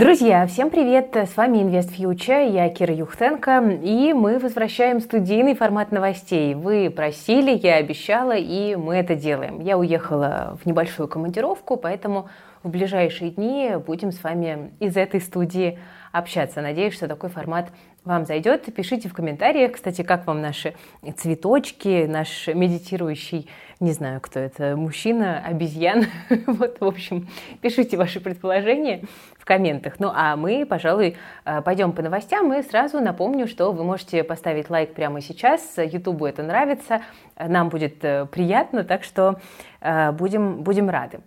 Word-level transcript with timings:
Друзья, 0.00 0.46
всем 0.46 0.70
привет! 0.70 1.14
С 1.14 1.36
вами 1.36 1.58
Invest 1.58 1.94
Future, 1.94 2.50
я 2.50 2.70
Кира 2.70 2.94
Юхтенко, 2.94 3.80
и 3.82 4.14
мы 4.14 4.38
возвращаем 4.38 4.98
студийный 4.98 5.54
формат 5.54 5.92
новостей. 5.92 6.54
Вы 6.54 6.88
просили, 6.88 7.50
я 7.50 7.74
обещала, 7.74 8.34
и 8.34 8.76
мы 8.76 8.96
это 8.96 9.14
делаем. 9.14 9.60
Я 9.60 9.76
уехала 9.76 10.56
в 10.62 10.66
небольшую 10.66 11.06
командировку, 11.06 11.76
поэтому 11.76 12.30
в 12.62 12.70
ближайшие 12.70 13.30
дни 13.30 13.72
будем 13.86 14.10
с 14.10 14.22
вами 14.22 14.70
из 14.80 14.96
этой 14.96 15.20
студии 15.20 15.78
общаться. 16.12 16.60
Надеюсь, 16.60 16.94
что 16.94 17.08
такой 17.08 17.30
формат 17.30 17.70
вам 18.04 18.24
зайдет. 18.24 18.72
Пишите 18.74 19.08
в 19.08 19.14
комментариях, 19.14 19.72
кстати, 19.72 20.02
как 20.02 20.26
вам 20.26 20.40
наши 20.40 20.74
цветочки, 21.16 22.06
наш 22.06 22.46
медитирующий, 22.48 23.48
не 23.78 23.92
знаю, 23.92 24.20
кто 24.20 24.40
это, 24.40 24.76
мужчина, 24.76 25.42
обезьян. 25.44 26.06
Вот, 26.46 26.80
в 26.80 26.84
общем, 26.84 27.28
пишите 27.60 27.96
ваши 27.96 28.20
предположения 28.20 29.02
в 29.38 29.44
комментах. 29.44 29.94
Ну, 29.98 30.10
а 30.14 30.36
мы, 30.36 30.66
пожалуй, 30.66 31.16
э, 31.44 31.62
пойдем 31.62 31.92
по 31.92 32.02
новостям 32.02 32.52
и 32.52 32.62
сразу 32.62 33.00
напомню, 33.00 33.46
что 33.46 33.72
вы 33.72 33.84
можете 33.84 34.24
поставить 34.24 34.70
лайк 34.70 34.94
прямо 34.94 35.20
сейчас. 35.20 35.76
Ютубу 35.78 36.26
это 36.26 36.42
нравится, 36.42 37.02
нам 37.36 37.68
будет 37.68 38.04
э, 38.04 38.26
приятно, 38.26 38.84
так 38.84 39.04
что 39.04 39.40
э, 39.80 40.12
будем, 40.12 40.62
будем 40.62 40.90
рады. 40.90 41.20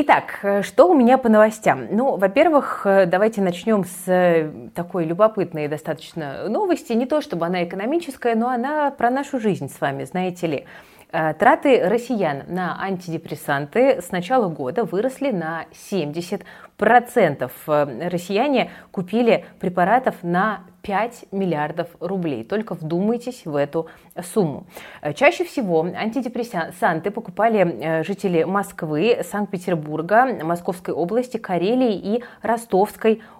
Итак, 0.00 0.38
э, 0.44 0.62
что 0.62 0.88
у 0.88 0.94
меня 0.94 1.18
по 1.18 1.28
новостям? 1.28 1.88
Ну, 1.90 2.16
во-первых, 2.16 2.82
э, 2.84 3.06
давайте 3.06 3.42
начнем 3.42 3.84
с 3.84 4.06
э, 4.06 4.48
такой 4.72 5.04
любопытной 5.04 5.66
достаточно 5.66 6.48
новости. 6.48 6.92
Не 6.92 7.04
то 7.04 7.20
чтобы 7.20 7.46
она 7.46 7.64
экономическая, 7.64 8.36
но 8.36 8.48
она 8.48 8.92
про 8.92 9.10
нашу 9.10 9.40
жизнь 9.40 9.68
с 9.68 9.80
вами, 9.80 10.04
знаете 10.04 10.46
ли. 10.46 10.66
Траты 11.10 11.88
россиян 11.88 12.44
на 12.48 12.80
антидепрессанты 12.80 14.00
с 14.00 14.12
начала 14.12 14.48
года 14.48 14.84
выросли 14.84 15.32
на 15.32 15.64
70%. 15.90 17.50
Россияне 18.08 18.70
купили 18.92 19.46
препаратов 19.58 20.16
на 20.22 20.60
5 20.88 21.26
миллиардов 21.32 21.88
рублей. 22.00 22.44
Только 22.44 22.72
вдумайтесь 22.72 23.44
в 23.44 23.54
эту 23.56 23.88
сумму. 24.22 24.66
Чаще 25.14 25.44
всего 25.44 25.82
антидепрессанты 25.82 27.10
покупали 27.10 27.58
э, 27.58 28.04
жители 28.04 28.44
Москвы, 28.44 29.18
Санкт-Петербурга, 29.22 30.42
Московской 30.42 30.94
области, 30.94 31.36
Карелии 31.36 31.94
и 31.94 32.24
Ростовской 32.40 33.16
области. 33.16 33.37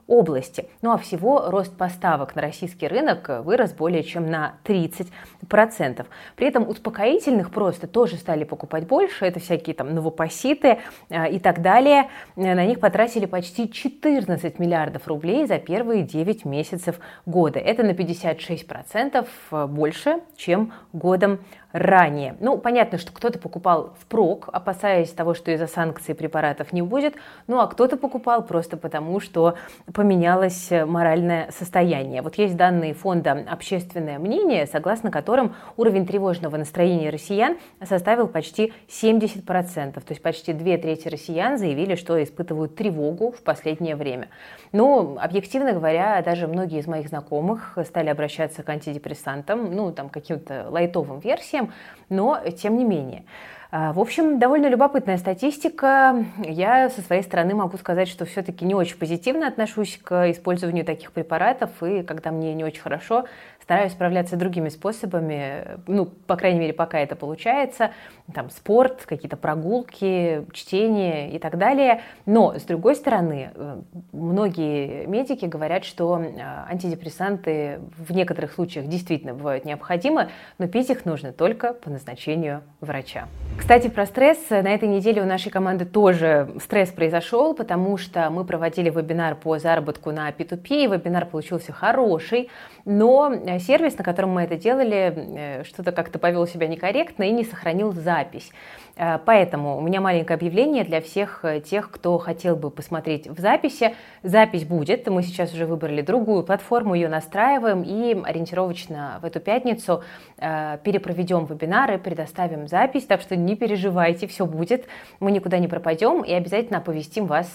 Ну 0.81 0.91
а 0.91 0.97
всего 0.97 1.51
рост 1.51 1.77
поставок 1.77 2.35
на 2.35 2.41
российский 2.41 2.89
рынок 2.89 3.29
вырос 3.45 3.73
более 3.75 4.03
чем 4.03 4.27
на 4.27 4.55
30%. 4.65 6.07
При 6.35 6.47
этом 6.47 6.67
успокоительных 6.67 7.51
просто 7.51 7.87
тоже 7.87 8.17
стали 8.17 8.45
покупать 8.45 8.87
больше. 8.87 9.27
Это 9.27 9.39
всякие 9.39 9.75
там 9.75 9.95
новопоситы 9.95 10.79
э, 11.11 11.31
и 11.31 11.39
так 11.39 11.61
далее. 11.61 12.09
На 12.37 12.65
них 12.65 12.81
потратили 12.81 13.27
почти 13.27 13.71
14 13.71 14.59
миллиардов 14.59 15.07
рублей 15.07 15.47
за 15.47 15.59
первые 15.59 16.05
9 16.05 16.47
месяцев 16.47 16.99
года. 17.27 17.59
Это 17.59 17.83
на 17.83 17.91
56% 17.91 19.27
э, 19.51 19.67
больше, 19.67 20.21
чем 20.37 20.73
годом 20.95 21.41
ранее. 21.73 22.37
Ну, 22.41 22.57
понятно, 22.57 22.99
что 22.99 23.13
кто-то 23.13 23.39
покупал 23.39 23.95
впрок, 24.01 24.49
опасаясь 24.53 25.11
того, 25.11 25.35
что 25.35 25.51
из-за 25.51 25.67
санкций 25.67 26.15
препаратов 26.15 26.73
не 26.73 26.83
будет, 26.83 27.15
ну 27.47 27.61
а 27.61 27.67
кто-то 27.67 27.97
покупал 27.97 28.43
просто 28.43 28.77
потому, 28.77 29.21
что 29.21 29.55
поменялось 29.99 30.71
моральное 30.71 31.51
состояние. 31.51 32.23
Вот 32.23 32.37
есть 32.37 32.57
данные 32.57 32.95
фонда 32.95 33.45
«Общественное 33.51 34.21
мнение», 34.21 34.65
согласно 34.69 35.11
которым 35.11 35.57
уровень 35.77 36.07
тревожного 36.07 36.57
настроения 36.57 37.11
россиян 37.11 37.57
составил 37.83 38.29
почти 38.29 38.73
70%. 38.87 39.95
То 39.95 40.03
есть 40.09 40.23
почти 40.23 40.53
две 40.53 40.79
трети 40.79 41.09
россиян 41.09 41.59
заявили, 41.59 41.97
что 41.97 42.23
испытывают 42.23 42.77
тревогу 42.77 43.33
в 43.33 43.43
последнее 43.43 43.97
время. 43.97 44.29
Но, 44.71 45.19
объективно 45.21 45.73
говоря, 45.73 46.23
даже 46.23 46.47
многие 46.47 46.79
из 46.79 46.87
моих 46.87 47.09
знакомых 47.09 47.77
стали 47.85 48.09
обращаться 48.09 48.63
к 48.63 48.69
антидепрессантам, 48.69 49.75
ну, 49.75 49.91
там, 49.91 50.11
каким-то 50.11 50.67
лайтовым 50.71 51.19
версиям, 51.19 51.73
но 52.09 52.39
тем 52.57 52.77
не 52.77 52.85
менее. 52.85 53.25
А, 53.71 53.93
в 53.93 54.01
общем, 54.01 54.39
довольно 54.39 54.69
любопытная 54.69 55.19
статистика. 55.19 56.25
Я 56.43 56.89
со 56.89 57.03
своей 57.03 57.23
стороны 57.23 57.55
могу 57.55 57.77
сказать, 57.77 58.09
что 58.09 58.25
все-таки 58.25 58.65
не 58.65 58.75
очень 58.75 58.97
позитивно 58.97 59.47
отношусь 59.47 60.01
к 60.03 60.31
использованию 60.31 60.87
таких 60.87 61.13
препаратов, 61.13 61.83
и 61.83 62.03
когда 62.03 62.31
мне 62.31 62.55
не 62.55 62.65
очень 62.65 62.81
хорошо, 62.81 63.27
стараюсь 63.69 63.93
справляться 63.93 64.37
другими 64.37 64.71
способами, 64.71 65.79
ну, 65.87 66.07
по 66.07 66.37
крайней 66.37 66.59
мере, 66.59 66.73
пока 66.73 67.01
это 67.01 67.17
получается, 67.17 67.91
там, 68.33 68.49
спорт, 68.49 69.05
какие-то 69.05 69.37
прогулки, 69.37 70.47
чтение 70.55 71.31
и 71.33 71.39
так 71.39 71.59
далее. 71.59 72.01
Но, 72.25 72.59
с 72.59 72.63
другой 72.63 72.97
стороны, 72.97 73.51
э, 73.55 73.81
многие 74.13 75.05
медики 75.05 75.45
говорят, 75.45 75.85
что 75.85 76.19
э, 76.19 76.41
антидепрессанты 76.67 77.81
в 77.99 78.11
некоторых 78.13 78.55
случаях 78.55 78.87
действительно 78.87 79.35
бывают 79.35 79.67
необходимы, 79.67 80.31
но 80.57 80.67
пить 80.67 80.89
их 80.89 81.05
нужно 81.05 81.33
только 81.33 81.75
по 81.75 81.91
назначению 81.91 82.63
врача. 82.81 83.29
Кстати, 83.59 83.89
про 83.89 84.07
стресс. 84.07 84.39
На 84.49 84.73
этой 84.73 84.89
неделе 84.89 85.21
у 85.21 85.27
нашей 85.27 85.51
команды 85.51 85.85
тоже 85.85 86.55
стресс 86.63 86.89
произошел, 86.89 87.53
потому 87.53 87.99
что 87.99 88.31
мы 88.31 88.47
проводили 88.47 88.89
вебинар 88.89 89.35
по 89.35 89.59
заработку 89.59 90.11
на 90.11 90.31
P2P, 90.31 90.85
и 90.85 90.87
вебинар 90.87 91.27
получился 91.27 91.75
хороший, 91.75 92.49
но 92.87 93.29
сервис, 93.59 93.99
на 93.99 94.05
котором 94.05 94.31
мы 94.31 94.43
это 94.43 94.57
делали, 94.57 95.15
э, 95.17 95.65
что-то 95.65 95.93
как-то 95.93 96.19
повел 96.19 96.47
себя 96.47 96.67
некорректно 96.67 97.25
и 97.25 97.31
не 97.31 97.45
сохранил 97.45 97.93
запись. 97.93 98.51
Э, 98.97 99.19
поэтому 99.25 99.79
у 99.79 99.81
меня 99.81 100.01
маленькое 100.01 100.37
объявление 100.37 100.85
для 100.85 101.01
всех 101.01 101.45
э, 101.45 101.61
тех, 101.61 101.91
кто 101.91 102.19
хотел 102.19 102.57
бы 102.57 102.71
посмотреть 102.71 103.27
в 103.29 103.39
записи. 103.39 103.95
Запись 104.23 104.65
будет. 104.65 105.07
Мы 105.09 105.23
сейчас 105.23 105.53
уже 105.53 105.67
выбрали 105.67 106.03
другую 106.03 106.43
платформу, 106.43 106.95
ее 106.95 107.09
настраиваем 107.09 107.83
и 107.83 108.21
ориентировочно 108.25 109.19
в 109.23 109.25
эту 109.25 109.41
пятницу 109.41 110.03
перепроведем 110.37 111.47
вебинары, 111.47 111.99
предоставим 111.99 112.69
запись. 112.69 113.05
Так 113.05 113.21
что 113.21 113.35
не 113.37 113.57
переживайте, 113.57 114.27
все 114.27 114.47
будет. 114.47 114.87
Мы 115.21 115.33
никуда 115.33 115.59
не 115.59 115.67
пропадем 115.67 116.23
и 116.23 116.33
обязательно 116.33 116.79
оповестим 116.79 117.27
вас 117.27 117.49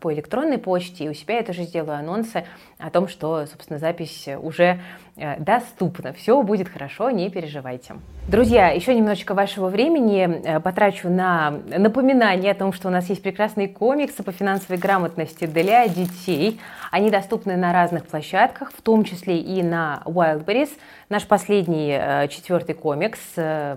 по 0.00 0.12
электронной 0.12 0.58
почте. 0.58 1.04
И 1.04 1.08
у 1.08 1.14
себя 1.14 1.36
я 1.36 1.42
тоже 1.42 1.62
сделаю 1.62 1.98
анонсы 1.98 2.44
о 2.78 2.90
том, 2.90 3.08
что, 3.08 3.46
собственно, 3.46 3.78
запись 3.78 4.28
уже 4.42 4.80
доступна. 5.38 6.12
Все 6.12 6.42
будет 6.42 6.68
хорошо, 6.68 7.10
не 7.10 7.30
переживайте. 7.30 7.94
Друзья, 8.28 8.68
еще 8.68 8.94
немножечко 8.94 9.32
вашего 9.32 9.68
времени 9.68 10.60
потрачу 10.60 11.08
на 11.08 11.54
напоминание 11.68 12.52
о 12.52 12.54
том, 12.54 12.74
что 12.74 12.88
у 12.88 12.90
нас 12.90 13.08
есть 13.08 13.22
прекрасные 13.22 13.68
комиксы 13.68 14.22
по 14.22 14.32
финансовой 14.32 14.76
грамотности 14.76 15.46
для 15.46 15.88
детей. 15.88 16.60
Они 16.90 17.10
доступны 17.10 17.56
на 17.56 17.72
разных 17.72 18.06
площадках, 18.06 18.72
в 18.72 18.82
том 18.82 19.04
числе 19.04 19.38
и 19.38 19.62
на 19.62 20.02
Wildberries. 20.04 20.70
Наш 21.08 21.26
последний, 21.26 21.96
э, 21.98 22.28
четвертый 22.28 22.74
комикс 22.74 23.18
э, 23.36 23.76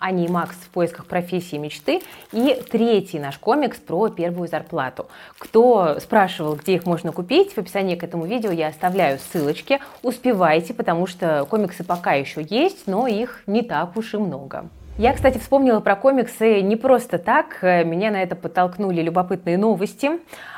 Ани 0.00 0.26
и 0.26 0.28
Макс 0.28 0.56
в 0.56 0.68
поисках 0.70 1.06
профессии 1.06 1.54
мечты. 1.54 2.02
И 2.32 2.60
третий 2.70 3.20
наш 3.20 3.38
комикс 3.38 3.78
про 3.78 4.08
первую 4.08 4.48
зарплату. 4.48 5.06
Кто 5.38 6.00
спрашивал, 6.00 6.56
где 6.56 6.74
их 6.74 6.84
можно 6.84 7.12
купить, 7.12 7.52
в 7.52 7.58
описании 7.58 7.94
к 7.94 8.02
этому 8.02 8.26
видео 8.26 8.50
я 8.50 8.68
оставляю 8.68 9.20
ссылочки. 9.20 9.78
Успевайте, 10.02 10.74
потому 10.74 11.01
что 11.06 11.46
комиксы 11.48 11.84
пока 11.84 12.12
еще 12.12 12.44
есть, 12.48 12.86
но 12.86 13.06
их 13.06 13.42
не 13.46 13.62
так 13.62 13.96
уж 13.96 14.14
и 14.14 14.18
много. 14.18 14.66
Я, 14.98 15.14
кстати, 15.14 15.38
вспомнила 15.38 15.80
про 15.80 15.96
комиксы 15.96 16.60
не 16.60 16.76
просто 16.76 17.16
так. 17.16 17.62
Меня 17.62 18.10
на 18.10 18.22
это 18.22 18.36
подтолкнули 18.36 19.00
любопытные 19.00 19.56
новости 19.56 20.10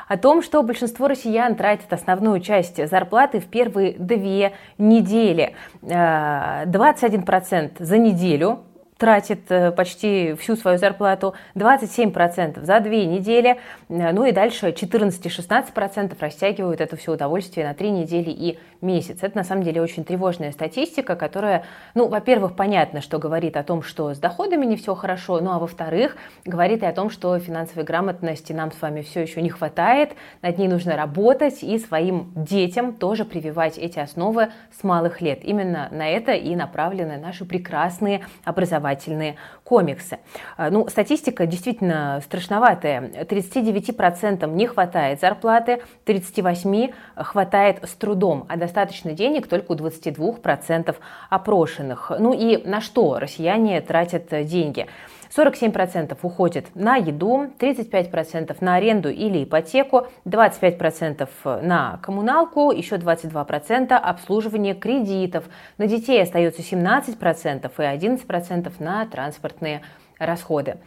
о 0.09 0.17
том, 0.17 0.43
что 0.43 0.61
большинство 0.61 1.07
россиян 1.07 1.55
тратят 1.55 1.91
основную 1.93 2.41
часть 2.41 2.85
зарплаты 2.85 3.39
в 3.39 3.45
первые 3.45 3.93
две 3.93 4.51
недели. 4.77 5.55
21% 5.81 7.71
э, 7.79 7.83
за 7.83 7.97
неделю 7.97 8.59
тратит 8.97 9.49
э, 9.49 9.71
почти 9.71 10.33
всю 10.35 10.55
свою 10.55 10.77
зарплату, 10.77 11.33
27% 11.55 12.63
за 12.63 12.79
две 12.79 13.05
недели, 13.05 13.57
э, 13.89 14.11
ну 14.11 14.25
и 14.25 14.31
дальше 14.31 14.67
14-16% 14.69 16.15
растягивают 16.19 16.81
это 16.81 16.95
все 16.95 17.13
удовольствие 17.13 17.67
на 17.67 17.73
три 17.73 17.91
недели 17.91 18.29
и 18.29 18.59
месяц. 18.85 19.17
Это 19.21 19.37
на 19.37 19.43
самом 19.43 19.63
деле 19.63 19.81
очень 19.81 20.03
тревожная 20.03 20.51
статистика, 20.51 21.15
которая, 21.15 21.65
ну, 21.93 22.07
во-первых, 22.07 22.55
понятно, 22.55 23.01
что 23.01 23.19
говорит 23.19 23.57
о 23.57 23.63
том, 23.63 23.81
что 23.81 24.13
с 24.13 24.19
доходами 24.19 24.65
не 24.65 24.77
все 24.77 24.95
хорошо, 24.95 25.39
ну 25.41 25.51
а 25.51 25.59
во-вторых, 25.59 26.15
говорит 26.45 26.83
и 26.83 26.85
о 26.85 26.93
том, 26.93 27.09
что 27.09 27.37
финансовой 27.39 27.83
грамотности 27.83 28.53
нам 28.53 28.71
с 28.71 28.81
вами 28.81 29.01
все 29.01 29.21
еще 29.21 29.41
не 29.41 29.49
хватает, 29.49 30.13
над 30.41 30.57
ней 30.57 30.67
нужно 30.67 30.95
работать 30.95 31.63
и 31.63 31.77
своим 31.79 32.31
детям 32.35 32.93
тоже 32.93 33.25
прививать 33.25 33.77
эти 33.77 33.99
основы 33.99 34.49
с 34.77 34.83
малых 34.83 35.21
лет. 35.21 35.43
Именно 35.43 35.89
на 35.91 36.07
это 36.07 36.33
и 36.33 36.55
направлены 36.55 37.17
наши 37.17 37.45
прекрасные 37.45 38.21
образовательные 38.43 39.35
комиксы. 39.63 40.19
А, 40.57 40.69
ну, 40.69 40.87
статистика 40.87 41.45
действительно 41.45 42.21
страшноватая. 42.23 43.25
39% 43.25 44.47
не 44.51 44.67
хватает 44.67 45.19
зарплаты, 45.19 45.81
38% 46.05 46.93
хватает 47.15 47.83
с 47.83 47.93
трудом, 47.93 48.45
а 48.47 48.57
до 48.57 48.67
достаточно 48.75 49.13
денег 49.13 49.47
только 49.47 49.71
у 49.71 49.75
22% 49.75 50.95
опрошенных. 51.29 52.11
Ну 52.19 52.33
и 52.33 52.57
на 52.67 52.81
что 52.81 53.19
россияне 53.19 53.79
тратят 53.79 54.27
деньги? 54.45 54.87
47% 55.35 56.17
уходит 56.21 56.67
на 56.75 56.97
еду, 56.97 57.47
35% 57.59 58.57
на 58.59 58.75
аренду 58.75 59.09
или 59.09 59.43
ипотеку, 59.45 60.07
25% 60.25 61.61
на 61.61 61.99
коммуналку, 62.01 62.71
еще 62.71 62.95
22% 62.95 63.93
обслуживание 63.93 64.75
кредитов. 64.75 65.45
На 65.77 65.87
детей 65.87 66.21
остается 66.21 66.61
17% 66.61 67.71
и 67.77 67.81
11% 67.81 68.73
на 68.79 69.05
транспортные 69.05 69.81
расходы. 70.19 70.77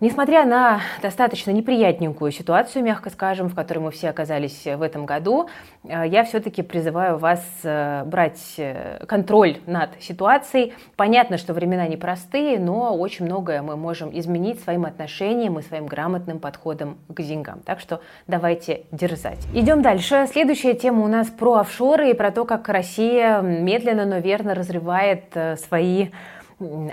Несмотря 0.00 0.44
на 0.44 0.80
достаточно 1.02 1.52
неприятненькую 1.52 2.32
ситуацию, 2.32 2.84
мягко 2.84 3.10
скажем, 3.10 3.48
в 3.48 3.54
которой 3.54 3.78
мы 3.78 3.90
все 3.92 4.10
оказались 4.10 4.64
в 4.64 4.82
этом 4.82 5.06
году, 5.06 5.48
э, 5.84 6.04
я 6.06 6.24
все-таки 6.24 6.62
призываю 6.62 7.16
вас 7.18 7.40
э, 7.62 8.02
брать 8.04 8.54
э, 8.56 9.04
контроль 9.06 9.58
над 9.66 9.90
ситуацией. 10.00 10.74
Понятно, 10.96 11.38
что 11.38 11.54
времена 11.54 11.86
непростые, 11.86 12.58
но 12.58 12.96
очень 12.96 13.24
многое 13.24 13.62
мы 13.62 13.76
можем 13.76 14.10
изменить 14.18 14.60
своим 14.60 14.84
отношением 14.84 15.60
и 15.60 15.62
своим 15.62 15.86
грамотным 15.86 16.40
подходом 16.40 16.98
к 17.08 17.22
деньгам. 17.22 17.60
Так 17.64 17.78
что 17.78 18.00
давайте 18.26 18.86
дерзать. 18.90 19.46
Идем 19.54 19.80
дальше. 19.80 20.26
Следующая 20.30 20.74
тема 20.74 21.04
у 21.04 21.08
нас 21.08 21.28
про 21.28 21.54
офшоры 21.58 22.10
и 22.10 22.14
про 22.14 22.32
то, 22.32 22.44
как 22.44 22.68
Россия 22.68 23.40
медленно, 23.40 24.06
но 24.06 24.18
верно 24.18 24.56
разрывает 24.56 25.24
свои 25.68 26.08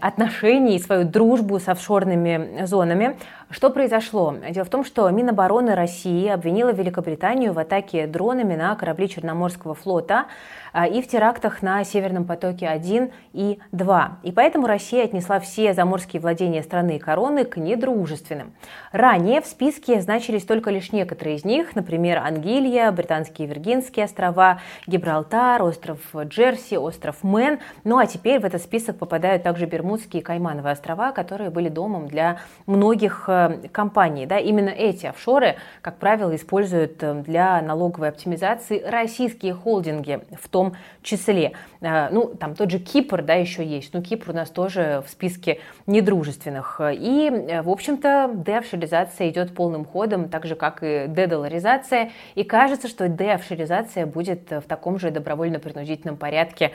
отношений, 0.02 0.80
свою 0.80 1.06
дружбу 1.06 1.60
с 1.60 1.68
офшорными 1.68 2.66
зонами. 2.66 3.18
Что 3.52 3.70
произошло? 3.70 4.34
Дело 4.50 4.64
в 4.64 4.70
том, 4.70 4.86
что 4.86 5.10
Минобороны 5.10 5.76
России 5.76 6.28
обвинила 6.30 6.72
Великобританию 6.72 7.52
в 7.52 7.60
атаке 7.60 8.08
дронами 8.08 8.56
на 8.56 8.74
корабли 8.76 9.10
Черноморского 9.10 9.76
флота 9.76 10.28
а, 10.72 10.88
и 10.88 11.02
в 11.02 11.08
терактах 11.08 11.62
на 11.62 11.84
Северном 11.84 12.24
потоке-1 12.24 13.12
и 13.34 13.60
2. 13.74 14.20
И 14.24 14.32
поэтому 14.32 14.68
Россия 14.68 15.04
отнесла 15.04 15.42
все 15.42 15.74
заморские 15.74 16.22
владения 16.22 16.64
страны 16.64 16.96
и 16.96 17.00
короны 17.00 17.44
к 17.44 17.58
недружественным. 17.58 18.54
Ранее 18.94 19.42
в 19.42 19.46
списке 19.46 20.00
значились 20.00 20.46
только 20.46 20.72
лишь 20.72 20.94
некоторые 20.94 21.36
из 21.36 21.44
них, 21.44 21.76
например, 21.76 22.20
Ангилья, 22.20 22.90
Британские 22.94 23.50
Виргинские 23.50 24.06
острова, 24.06 24.62
Гибралтар, 24.88 25.62
остров 25.62 26.00
Джерси, 26.16 26.78
остров 26.78 27.18
Мэн. 27.22 27.60
Ну 27.84 27.98
а 27.98 28.06
теперь 28.06 28.40
в 28.40 28.46
этот 28.46 28.62
список 28.62 28.98
попадают 28.98 29.44
также 29.44 29.51
Бермудские 29.60 30.22
и 30.22 30.24
Каймановые 30.24 30.74
острова, 30.74 31.12
которые 31.12 31.50
были 31.50 31.70
домом 31.70 32.08
для 32.08 32.40
многих 32.66 33.26
э, 33.28 33.68
компаний. 33.72 34.26
Да, 34.26 34.40
именно 34.40 34.70
эти 34.70 35.06
офшоры, 35.06 35.56
как 35.82 35.98
правило, 35.98 36.36
используют 36.36 37.02
э, 37.04 37.22
для 37.26 37.62
налоговой 37.62 38.10
оптимизации 38.10 38.82
российские 38.82 39.54
холдинги, 39.54 40.22
в 40.40 40.48
том 40.50 40.76
числе. 41.04 41.54
Э, 41.82 42.10
ну, 42.10 42.28
там 42.28 42.56
тот 42.56 42.72
же 42.72 42.80
Кипр, 42.80 43.22
да, 43.22 43.34
еще 43.34 43.66
есть. 43.66 43.94
Ну, 43.94 44.02
Кипр 44.02 44.32
у 44.32 44.34
нас 44.34 44.50
тоже 44.50 45.04
в 45.06 45.10
списке 45.10 45.60
недружественных. 45.88 46.80
И, 46.84 47.30
в 47.64 47.70
общем-то, 47.70 48.32
деофшоризация 48.34 49.30
идет 49.30 49.54
полным 49.54 49.86
ходом, 49.86 50.30
так 50.30 50.46
же, 50.46 50.56
как 50.56 50.80
и 50.84 51.06
дедоларизация. 51.08 52.12
И 52.36 52.44
кажется, 52.44 52.88
что 52.88 53.10
деофшоризация 53.10 54.06
будет 54.06 54.52
в 54.52 54.64
таком 54.64 55.00
же 55.00 55.12
добровольно-принудительном 55.12 56.18
порядке 56.18 56.72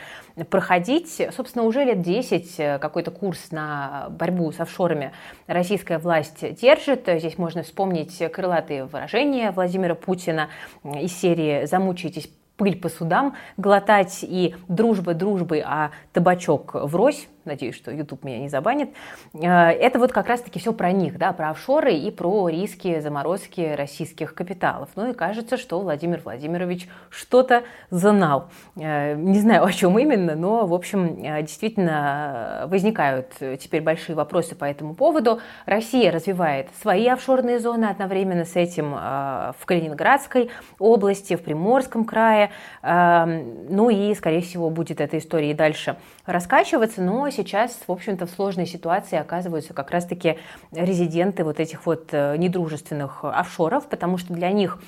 проходить. 0.50 1.22
Собственно, 1.34 1.64
уже 1.64 1.84
лет 1.84 2.02
10 2.02 2.54
э, 2.58 2.65
какой-то 2.80 3.10
курс 3.10 3.50
на 3.50 4.08
борьбу 4.10 4.50
с 4.52 4.60
офшорами 4.60 5.12
российская 5.46 5.98
власть 5.98 6.44
держит. 6.60 7.04
Здесь 7.06 7.38
можно 7.38 7.62
вспомнить 7.62 8.22
крылатые 8.32 8.84
выражения 8.84 9.50
Владимира 9.50 9.94
Путина 9.94 10.48
из 10.84 11.12
серии 11.16 11.66
«Замучитесь 11.66 12.28
пыль 12.56 12.78
по 12.80 12.88
судам 12.88 13.36
глотать 13.56 14.20
и 14.22 14.54
дружба 14.68 15.14
дружбы, 15.14 15.62
а 15.64 15.90
табачок 16.12 16.74
врозь 16.74 17.28
надеюсь, 17.46 17.74
что 17.74 17.90
YouTube 17.90 18.24
меня 18.24 18.38
не 18.38 18.48
забанит, 18.48 18.90
э, 19.34 19.46
это 19.46 19.98
вот 19.98 20.12
как 20.12 20.26
раз-таки 20.26 20.58
все 20.58 20.72
про 20.72 20.92
них, 20.92 21.18
да, 21.18 21.32
про 21.32 21.50
офшоры 21.50 21.94
и 21.94 22.10
про 22.10 22.48
риски 22.48 23.00
заморозки 23.00 23.74
российских 23.76 24.34
капиталов. 24.34 24.90
Ну 24.96 25.10
и 25.10 25.14
кажется, 25.14 25.56
что 25.56 25.80
Владимир 25.80 26.20
Владимирович 26.24 26.88
что-то 27.10 27.62
знал. 27.90 28.50
Э, 28.76 29.14
не 29.14 29.40
знаю, 29.40 29.64
о 29.64 29.72
чем 29.72 29.98
именно, 29.98 30.34
но, 30.34 30.66
в 30.66 30.74
общем, 30.74 31.22
э, 31.22 31.42
действительно 31.42 32.66
возникают 32.66 33.34
теперь 33.60 33.82
большие 33.82 34.16
вопросы 34.16 34.54
по 34.54 34.64
этому 34.64 34.94
поводу. 34.94 35.40
Россия 35.64 36.10
развивает 36.10 36.68
свои 36.80 37.06
офшорные 37.06 37.58
зоны 37.58 37.86
одновременно 37.86 38.44
с 38.44 38.56
этим 38.56 38.92
в 38.92 39.56
Калининградской 39.64 40.50
области, 40.78 41.36
в 41.36 41.42
Приморском 41.42 42.04
крае. 42.04 42.50
Ну 42.82 43.90
и, 43.90 44.14
скорее 44.14 44.40
всего, 44.40 44.70
будет 44.70 45.00
эта 45.00 45.18
история 45.18 45.50
и 45.50 45.54
дальше 45.54 45.96
раскачиваться, 46.24 47.02
но 47.02 47.28
сейчас, 47.36 47.78
в 47.86 47.92
общем-то, 47.92 48.26
в 48.26 48.30
сложной 48.30 48.66
ситуации 48.66 49.18
оказываются 49.18 49.74
как 49.74 49.90
раз-таки 49.90 50.38
резиденты 50.72 51.44
вот 51.44 51.60
этих 51.60 51.86
вот 51.86 52.08
э, 52.12 52.36
недружественных 52.36 53.24
офшоров, 53.24 53.88
потому 53.88 54.18
что 54.18 54.32
для 54.32 54.50
них 54.50 54.78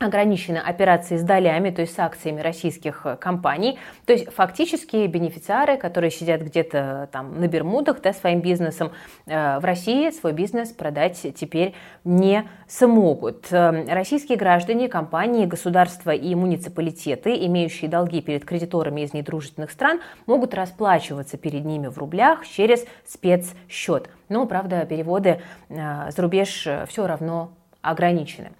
ограничены 0.00 0.58
операции 0.58 1.16
с 1.16 1.22
долями, 1.22 1.70
то 1.70 1.82
есть 1.82 1.94
с 1.94 1.98
акциями 2.00 2.40
российских 2.40 3.02
э, 3.04 3.16
компаний. 3.16 3.78
То 4.06 4.12
есть 4.12 4.32
фактически 4.32 5.06
бенефициары, 5.06 5.76
которые 5.76 6.10
сидят 6.10 6.42
где-то 6.42 7.08
там 7.12 7.40
на 7.40 7.46
Бермудах 7.46 8.02
да, 8.02 8.12
своим 8.12 8.40
бизнесом, 8.40 8.90
э, 9.26 9.58
в 9.60 9.64
России 9.64 10.10
свой 10.10 10.32
бизнес 10.32 10.72
продать 10.72 11.24
теперь 11.36 11.74
не 12.02 12.48
смогут. 12.66 13.46
Э, 13.52 13.84
российские 13.94 14.36
граждане, 14.36 14.88
компании, 14.88 15.46
государства 15.46 16.10
и 16.10 16.34
муниципалитеты, 16.34 17.46
имеющие 17.46 17.88
долги 17.88 18.20
перед 18.20 18.44
кредиторами 18.44 19.02
из 19.02 19.12
недружественных 19.12 19.70
стран, 19.70 20.00
могут 20.26 20.54
расплачиваться 20.54 21.36
перед 21.36 21.64
ними 21.64 21.86
в 21.86 21.98
рублях 21.98 22.44
через 22.48 22.84
спецсчет. 23.06 24.10
Но, 24.28 24.46
правда, 24.46 24.84
переводы 24.86 25.40
за 25.68 26.14
рубеж 26.16 26.66
все 26.88 27.06
равно 27.06 27.52
ограничены. 27.82 28.50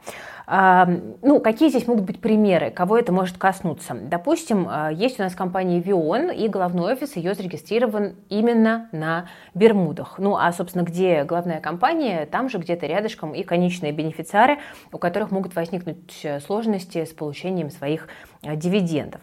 Ну, 0.46 1.40
какие 1.40 1.70
здесь 1.70 1.86
могут 1.86 2.04
быть 2.04 2.20
примеры, 2.20 2.70
кого 2.70 2.98
это 2.98 3.12
может 3.12 3.38
коснуться? 3.38 3.94
Допустим, 3.94 4.66
а, 4.68 4.90
есть 4.90 5.18
у 5.18 5.22
нас 5.22 5.34
компания 5.34 5.80
Вион, 5.80 6.30
и 6.30 6.48
головной 6.48 6.92
офис 6.92 7.16
ее 7.16 7.34
зарегистрирован 7.34 8.16
именно 8.28 8.88
на 8.92 9.28
Бермудах. 9.54 10.18
Ну, 10.18 10.36
а, 10.36 10.52
собственно, 10.52 10.82
где 10.82 11.24
главная 11.24 11.60
компания, 11.60 12.26
там 12.26 12.50
же 12.50 12.58
где-то 12.58 12.86
рядышком 12.86 13.32
и 13.34 13.42
конечные 13.42 13.92
бенефициары, 13.92 14.58
у 14.92 14.98
которых 14.98 15.30
могут 15.30 15.54
возникнуть 15.54 16.20
э, 16.22 16.40
сложности 16.40 17.04
с 17.04 17.10
получением 17.10 17.70
своих 17.70 18.08
дивидендов. 18.56 19.20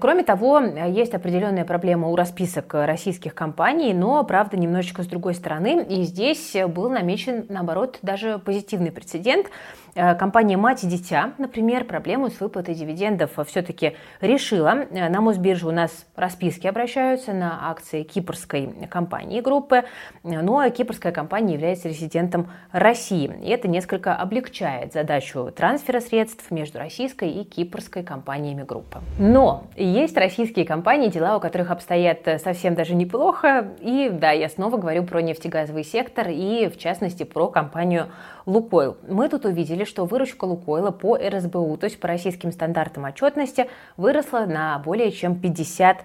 Кроме 0.00 0.22
того, 0.22 0.60
есть 0.60 1.14
определенная 1.14 1.64
проблема 1.64 2.08
у 2.08 2.16
расписок 2.16 2.72
российских 2.74 3.34
компаний, 3.34 3.92
но, 3.92 4.24
правда, 4.24 4.56
немножечко 4.56 5.02
с 5.02 5.06
другой 5.06 5.34
стороны. 5.34 5.84
И 5.88 6.02
здесь 6.04 6.56
был 6.68 6.90
намечен, 6.90 7.46
наоборот, 7.48 7.98
даже 8.02 8.38
позитивный 8.38 8.92
прецедент– 8.92 9.48
Э, 9.94 10.14
компания 10.14 10.56
«Мать 10.56 10.82
и 10.82 10.86
дитя», 10.88 11.34
например, 11.38 11.84
проблему 11.84 12.28
с 12.28 12.40
выплатой 12.40 12.74
дивидендов 12.74 13.38
все-таки 13.46 13.96
решила. 14.20 14.86
Э, 14.90 15.08
на 15.08 15.20
Мосбирже 15.20 15.68
у 15.68 15.70
нас 15.70 16.06
расписки 16.16 16.66
обращаются 16.66 17.32
на 17.32 17.70
акции 17.70 18.02
кипрской 18.02 18.88
компании 18.90 19.40
группы, 19.40 19.84
но 20.24 20.42
ну, 20.42 20.58
а 20.58 20.70
кипрская 20.70 21.12
компания 21.12 21.54
является 21.54 21.88
резидентом 21.88 22.50
России. 22.72 23.32
И 23.42 23.48
это 23.50 23.68
несколько 23.68 24.16
облегчает 24.16 24.92
задачу 24.92 25.52
трансфера 25.54 26.00
средств 26.00 26.50
между 26.50 26.78
российской 26.78 27.30
и 27.30 27.44
кипрской 27.44 28.02
компаниями 28.54 28.62
группы. 28.62 29.00
Но 29.18 29.64
есть 29.76 30.16
российские 30.16 30.64
компании, 30.64 31.08
дела 31.08 31.36
у 31.36 31.40
которых 31.40 31.70
обстоят 31.70 32.40
совсем 32.42 32.74
даже 32.74 32.94
неплохо. 32.94 33.68
И 33.80 34.10
да, 34.10 34.30
я 34.30 34.48
снова 34.48 34.76
говорю 34.76 35.04
про 35.04 35.20
нефтегазовый 35.20 35.84
сектор 35.84 36.28
и 36.28 36.68
в 36.68 36.78
частности 36.78 37.24
про 37.24 37.48
компанию 37.48 38.06
Лукойл. 38.46 38.96
Мы 39.08 39.28
тут 39.28 39.46
увидели, 39.46 39.84
что 39.84 40.04
выручка 40.04 40.44
Лукойла 40.44 40.90
по 40.90 41.16
РСБУ, 41.16 41.76
то 41.78 41.84
есть 41.84 41.98
по 41.98 42.08
российским 42.08 42.52
стандартам 42.52 43.04
отчетности, 43.04 43.68
выросла 43.96 44.40
на 44.40 44.78
более 44.78 45.10
чем 45.12 45.36
50 45.36 45.98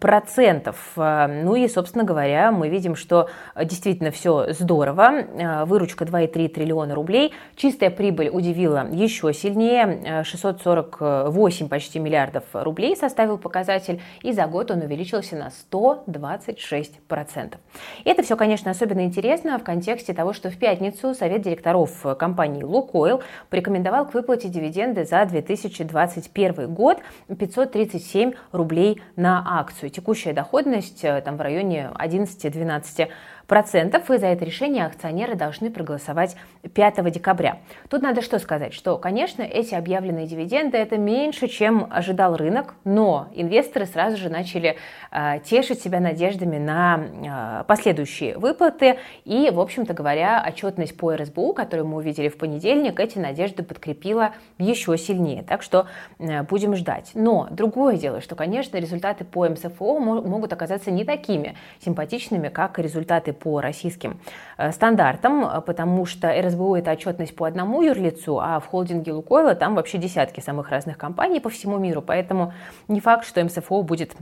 процентов. 0.00 0.92
Ну 0.96 1.54
и, 1.54 1.68
собственно 1.68 2.04
говоря, 2.04 2.50
мы 2.50 2.68
видим, 2.68 2.96
что 2.96 3.28
действительно 3.62 4.10
все 4.10 4.52
здорово. 4.52 5.10
Э, 5.12 5.64
выручка 5.66 6.06
2,3 6.06 6.48
триллиона 6.48 6.94
рублей. 6.94 7.34
Чистая 7.56 7.90
прибыль 7.90 8.30
удивила 8.32 8.88
еще 8.90 9.34
сильнее. 9.34 10.24
648 10.24 11.66
э, 11.66 11.68
почти 11.68 11.98
миллиардов 11.98 12.44
рублей 12.54 12.96
составил 12.96 13.36
показатель. 13.36 14.00
И 14.22 14.32
за 14.32 14.46
год 14.46 14.70
он 14.70 14.80
увеличился 14.80 15.36
на 15.36 15.50
126 15.50 17.00
процентов. 17.00 17.60
Это 18.06 18.22
все, 18.22 18.34
конечно, 18.36 18.70
особенно 18.70 19.04
интересно 19.04 19.58
в 19.58 19.62
контексте 19.62 20.14
того, 20.14 20.32
что 20.32 20.50
в 20.50 20.56
пятницу 20.56 21.14
Совет 21.14 21.42
директоров 21.42 21.75
компании 22.18 22.62
«Лукойл» 22.62 23.22
порекомендовал 23.50 24.06
к 24.06 24.14
выплате 24.14 24.48
дивиденды 24.48 25.04
за 25.04 25.24
2021 25.26 26.72
год 26.72 26.98
537 27.28 28.32
рублей 28.52 29.02
на 29.16 29.44
акцию 29.46 29.66
акцию. 29.66 29.90
Текущая 29.90 30.32
доходность 30.32 31.04
э, 31.04 31.20
там 31.20 31.36
в 31.36 31.40
районе 31.40 31.90
11-12 31.94 33.08
процентов, 33.46 34.10
и 34.10 34.18
за 34.18 34.26
это 34.26 34.44
решение 34.44 34.86
акционеры 34.86 35.34
должны 35.34 35.70
проголосовать 35.70 36.36
5 36.74 37.10
декабря. 37.12 37.58
Тут 37.88 38.02
надо 38.02 38.22
что 38.22 38.38
сказать, 38.38 38.74
что, 38.74 38.98
конечно, 38.98 39.42
эти 39.42 39.74
объявленные 39.74 40.26
дивиденды 40.26 40.76
это 40.78 40.98
меньше, 40.98 41.46
чем 41.46 41.86
ожидал 41.90 42.36
рынок, 42.36 42.74
но 42.84 43.28
инвесторы 43.34 43.86
сразу 43.86 44.16
же 44.16 44.30
начали 44.30 44.76
э, 45.12 45.38
тешить 45.44 45.80
себя 45.80 46.00
надеждами 46.00 46.58
на 46.58 47.60
э, 47.60 47.64
последующие 47.64 48.36
выплаты, 48.36 48.98
и, 49.24 49.50
в 49.50 49.60
общем-то 49.60 49.94
говоря, 49.94 50.44
отчетность 50.46 50.96
по 50.96 51.14
РСБУ, 51.14 51.52
которую 51.66 51.88
мы 51.88 51.96
увидели 51.96 52.28
в 52.28 52.38
понедельник, 52.38 53.00
эти 53.00 53.18
надежды 53.18 53.64
подкрепила 53.64 54.30
еще 54.56 54.96
сильнее, 54.96 55.42
так 55.42 55.62
что 55.62 55.88
э, 56.20 56.44
будем 56.44 56.76
ждать. 56.76 57.10
Но 57.14 57.48
другое 57.50 57.96
дело, 57.96 58.20
что, 58.20 58.36
конечно, 58.36 58.76
результаты 58.78 59.24
по 59.24 59.48
МСФО 59.48 59.98
могут 59.98 60.52
оказаться 60.52 60.92
не 60.92 61.04
такими 61.04 61.56
симпатичными, 61.80 62.50
как 62.50 62.78
результаты 62.78 63.32
по 63.32 63.60
российским 63.60 64.20
э, 64.58 64.70
стандартам, 64.70 65.60
потому 65.66 66.06
что 66.06 66.32
РСБУ 66.40 66.76
это 66.76 66.92
отчетность 66.92 67.34
по 67.34 67.46
одному 67.46 67.82
юрлицу, 67.82 68.38
а 68.38 68.60
в 68.60 68.66
холдинге 68.66 69.12
Лукойла 69.12 69.56
там 69.56 69.74
вообще 69.74 69.98
десятки 69.98 70.38
самых 70.38 70.70
разных 70.70 70.96
компаний 70.96 71.40
по 71.40 71.50
всему 71.50 71.78
миру, 71.78 72.00
поэтому 72.00 72.52
не 72.86 73.00
факт, 73.00 73.26
что 73.26 73.44
МСФО 73.44 73.82
будет 73.82 74.14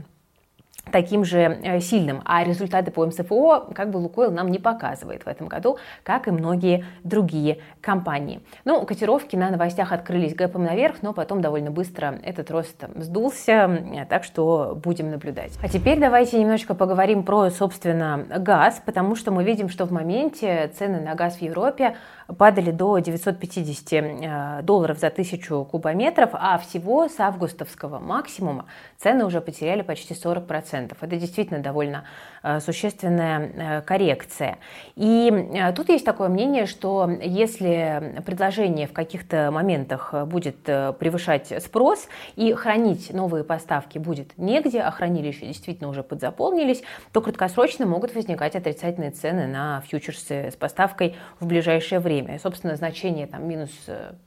таким 0.91 1.23
же 1.25 1.39
э, 1.39 1.79
сильным. 1.79 2.21
А 2.25 2.43
результаты 2.43 2.91
по 2.91 3.05
МСФО 3.05 3.71
как 3.73 3.91
бы 3.91 3.97
Лукойл 3.97 4.31
нам 4.31 4.49
не 4.49 4.59
показывает 4.59 5.25
в 5.25 5.27
этом 5.27 5.47
году, 5.47 5.77
как 6.03 6.27
и 6.27 6.31
многие 6.31 6.85
другие 7.03 7.59
компании. 7.81 8.41
Ну, 8.65 8.85
котировки 8.85 9.35
на 9.35 9.49
новостях 9.49 9.91
открылись 9.91 10.35
гэпом 10.35 10.63
наверх, 10.63 10.97
но 11.01 11.13
потом 11.13 11.41
довольно 11.41 11.71
быстро 11.71 12.19
этот 12.23 12.51
рост 12.51 12.83
сдулся, 12.95 14.05
так 14.09 14.23
что 14.23 14.79
будем 14.81 15.11
наблюдать. 15.11 15.53
А 15.61 15.69
теперь 15.69 15.99
давайте 15.99 16.39
немножечко 16.39 16.75
поговорим 16.75 17.23
про, 17.23 17.49
собственно, 17.49 18.25
газ, 18.37 18.81
потому 18.85 19.15
что 19.15 19.31
мы 19.31 19.43
видим, 19.43 19.69
что 19.69 19.85
в 19.85 19.91
моменте 19.91 20.71
цены 20.77 20.99
на 21.01 21.15
газ 21.15 21.37
в 21.37 21.41
Европе 21.41 21.95
падали 22.27 22.71
до 22.71 22.97
950 22.97 23.93
э, 23.93 24.61
долларов 24.63 24.99
за 24.99 25.09
тысячу 25.09 25.65
кубометров, 25.65 26.31
а 26.33 26.57
всего 26.57 27.07
с 27.07 27.19
августовского 27.19 27.99
максимума 27.99 28.65
цены 28.97 29.25
уже 29.25 29.41
потеряли 29.41 29.81
почти 29.81 30.13
40%. 30.13 30.95
Это 30.99 31.15
действительно 31.17 31.59
довольно 31.59 32.05
э, 32.41 32.59
существенная 32.59 33.39
э, 33.39 33.81
коррекция. 33.81 34.57
И 34.95 35.71
тут 35.75 35.89
есть 35.89 36.05
такое 36.05 36.29
мнение, 36.29 36.65
что 36.65 37.09
если 37.21 38.21
предложение 38.25 38.87
в 38.87 38.93
каких-то 38.93 39.51
моментах 39.51 40.13
будет 40.25 40.63
превышать 40.63 41.53
спрос 41.63 42.07
и 42.35 42.53
хранить 42.53 43.13
новые 43.13 43.43
поставки 43.43 43.97
будет 43.97 44.37
негде, 44.37 44.81
а 44.81 44.91
хранилища 44.91 45.45
действительно 45.45 45.89
уже 45.89 46.03
подзаполнились, 46.03 46.83
то 47.11 47.21
краткосрочно 47.21 47.85
могут 47.85 48.15
возникать 48.15 48.55
отрицательные 48.55 49.11
цены 49.11 49.47
на 49.47 49.81
фьючерсы 49.81 50.51
с 50.51 50.55
поставкой 50.55 51.15
в 51.39 51.45
ближайшее 51.45 51.99
время 51.99 52.14
время. 52.15 52.35
И, 52.35 52.39
собственно, 52.39 52.75
значение 52.75 53.27
там 53.27 53.47
минус 53.47 53.71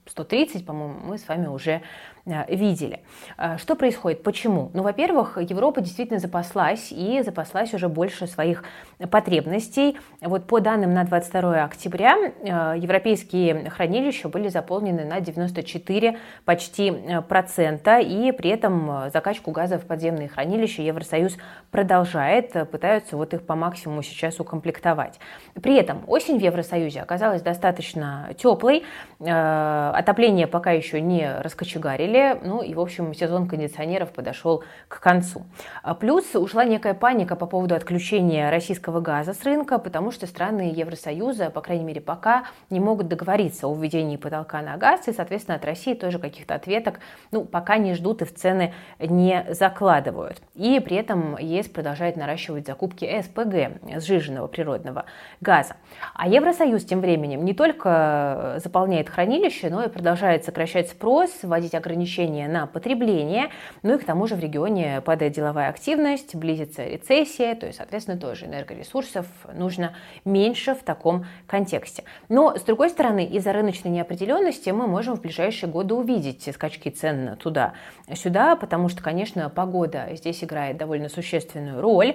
130, 0.06 0.66
по-моему, 0.66 1.00
мы 1.04 1.18
с 1.18 1.26
вами 1.28 1.46
уже 1.46 1.82
Э, 2.17 2.17
видели. 2.48 3.00
Э, 3.36 3.56
что 3.58 3.74
происходит? 3.74 4.22
Почему? 4.22 4.70
Ну, 4.74 4.82
во-первых, 4.82 5.38
Европа 5.38 5.80
действительно 5.80 6.18
запаслась 6.18 6.88
и 6.90 7.22
запаслась 7.22 7.74
уже 7.74 7.88
больше 7.88 8.26
своих 8.26 8.64
потребностей. 9.10 9.96
Вот 10.20 10.46
по 10.46 10.60
данным 10.60 10.92
на 10.92 11.04
22 11.04 11.64
октября 11.64 12.16
э, 12.18 12.74
европейские 12.78 13.70
хранилища 13.70 14.28
были 14.28 14.48
заполнены 14.48 15.04
на 15.04 15.20
94 15.20 16.18
почти 16.44 16.92
процента, 17.28 17.98
и 17.98 18.32
при 18.32 18.50
этом 18.50 19.10
закачку 19.12 19.50
газа 19.50 19.78
в 19.78 19.86
подземные 19.86 20.28
хранилища 20.28 20.82
Евросоюз 20.82 21.36
продолжает, 21.70 22.52
пытаются 22.70 23.16
вот 23.16 23.34
их 23.34 23.42
по 23.42 23.54
максимуму 23.54 24.02
сейчас 24.02 24.40
укомплектовать. 24.40 25.18
При 25.62 25.76
этом 25.76 26.02
осень 26.06 26.38
в 26.38 26.42
Евросоюзе 26.42 27.00
оказалась 27.00 27.42
достаточно 27.42 28.30
теплой, 28.36 28.84
отопление 29.20 30.46
пока 30.46 30.72
еще 30.72 31.00
не 31.00 31.30
раскочегарили, 31.40 32.17
апреле, 32.18 32.40
ну 32.42 32.62
и, 32.62 32.74
в 32.74 32.80
общем, 32.80 33.14
сезон 33.14 33.48
кондиционеров 33.48 34.10
подошел 34.10 34.64
к 34.88 35.00
концу. 35.00 35.44
А 35.82 35.94
плюс 35.94 36.34
ушла 36.34 36.64
некая 36.64 36.94
паника 36.94 37.36
по 37.36 37.46
поводу 37.46 37.74
отключения 37.74 38.50
российского 38.50 39.00
газа 39.00 39.34
с 39.34 39.42
рынка, 39.44 39.78
потому 39.78 40.10
что 40.10 40.26
страны 40.26 40.72
Евросоюза, 40.74 41.50
по 41.50 41.60
крайней 41.60 41.84
мере, 41.84 42.00
пока 42.00 42.44
не 42.70 42.80
могут 42.80 43.08
договориться 43.08 43.66
о 43.66 43.74
введении 43.74 44.16
потолка 44.16 44.62
на 44.62 44.76
газ, 44.76 45.08
и, 45.08 45.12
соответственно, 45.12 45.56
от 45.56 45.64
России 45.64 45.94
тоже 45.94 46.18
каких-то 46.18 46.54
ответок, 46.54 47.00
ну, 47.30 47.44
пока 47.44 47.78
не 47.78 47.94
ждут 47.94 48.22
и 48.22 48.24
в 48.24 48.34
цены 48.34 48.74
не 48.98 49.46
закладывают. 49.50 50.40
И 50.54 50.80
при 50.80 50.96
этом 50.96 51.36
ЕС 51.38 51.68
продолжает 51.68 52.16
наращивать 52.16 52.66
закупки 52.66 53.22
СПГ, 53.22 54.00
сжиженного 54.00 54.46
природного 54.46 55.04
газа. 55.40 55.76
А 56.14 56.28
Евросоюз 56.28 56.84
тем 56.84 57.00
временем 57.00 57.44
не 57.44 57.54
только 57.54 58.58
заполняет 58.62 59.08
хранилище, 59.08 59.70
но 59.70 59.84
и 59.84 59.88
продолжает 59.88 60.44
сокращать 60.44 60.88
спрос, 60.90 61.30
вводить 61.42 61.74
ограничения 61.74 62.07
ограничения 62.08 62.48
на 62.48 62.66
потребление, 62.66 63.50
ну 63.82 63.94
и 63.94 63.98
к 63.98 64.04
тому 64.04 64.26
же 64.26 64.34
в 64.34 64.40
регионе 64.40 65.02
падает 65.02 65.32
деловая 65.32 65.68
активность, 65.68 66.34
близится 66.34 66.84
рецессия, 66.84 67.54
то 67.54 67.66
есть, 67.66 67.78
соответственно, 67.78 68.18
тоже 68.18 68.46
энергоресурсов 68.46 69.26
нужно 69.52 69.94
меньше 70.24 70.74
в 70.74 70.82
таком 70.82 71.26
контексте. 71.46 72.04
Но, 72.28 72.56
с 72.56 72.62
другой 72.62 72.90
стороны, 72.90 73.26
из-за 73.26 73.52
рыночной 73.52 73.90
неопределенности 73.90 74.70
мы 74.70 74.86
можем 74.86 75.16
в 75.16 75.20
ближайшие 75.20 75.70
годы 75.70 75.94
увидеть 75.94 76.48
скачки 76.52 76.88
цен 76.88 77.36
туда-сюда, 77.36 78.56
потому 78.56 78.88
что, 78.88 79.02
конечно, 79.02 79.50
погода 79.50 80.08
здесь 80.12 80.42
играет 80.42 80.76
довольно 80.78 81.08
существенную 81.08 81.80
роль. 81.80 82.14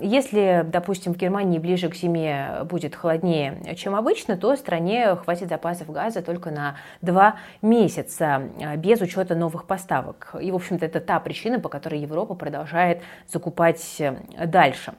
Если, 0.00 0.64
допустим, 0.66 1.14
в 1.14 1.16
Германии 1.16 1.58
ближе 1.58 1.88
к 1.88 1.94
зиме 1.94 2.60
будет 2.64 2.94
холоднее, 2.94 3.74
чем 3.76 3.94
обычно, 3.94 4.36
то 4.36 4.54
стране 4.56 5.16
хватит 5.16 5.48
запасов 5.48 5.90
газа 5.90 6.22
только 6.22 6.50
на 6.50 6.76
два 7.00 7.36
месяца 7.62 8.42
без 8.88 9.02
учета 9.02 9.34
новых 9.34 9.66
поставок. 9.66 10.34
И, 10.40 10.50
в 10.50 10.54
общем-то, 10.54 10.86
это 10.86 11.00
та 11.00 11.20
причина, 11.20 11.60
по 11.60 11.68
которой 11.68 12.00
Европа 12.00 12.34
продолжает 12.34 13.02
закупать 13.28 13.96
э, 13.98 14.16
дальше. 14.46 14.94